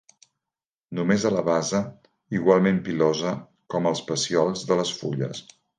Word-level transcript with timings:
Només 0.99 1.25
a 1.29 1.33
la 1.35 1.43
base, 1.51 1.83
igualment 2.39 2.83
pilosa 2.91 3.37
com 3.75 3.93
els 3.93 4.05
pecíols 4.11 4.69
de 4.73 4.81
les 4.83 4.99
fulles. 5.05 5.51